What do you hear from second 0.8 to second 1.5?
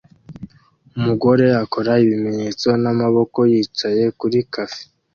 Umugore